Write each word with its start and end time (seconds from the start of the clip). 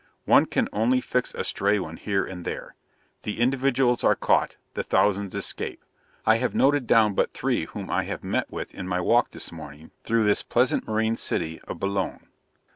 One 0.25 0.47
can 0.47 0.67
only 0.73 0.99
fix 0.99 1.31
a 1.35 1.43
stray 1.43 1.77
one 1.77 1.97
here 1.97 2.25
and 2.25 2.43
there. 2.43 2.73
The 3.21 3.39
individuals 3.39 4.03
are 4.03 4.15
caught 4.15 4.55
the 4.73 4.81
thousands 4.81 5.35
escape. 5.35 5.83
I 6.25 6.37
have 6.37 6.55
noted 6.55 6.87
down 6.87 7.13
but 7.13 7.35
three 7.35 7.65
whom 7.65 7.91
I 7.91 8.05
have 8.05 8.23
met 8.23 8.49
with 8.51 8.73
in 8.73 8.87
my 8.87 8.99
walk 8.99 9.29
this 9.29 9.51
morning 9.51 9.91
through 10.03 10.23
this 10.23 10.41
pleasant 10.41 10.87
marine 10.87 11.17
city 11.17 11.61
of 11.67 11.79
Boulogne. 11.79 12.29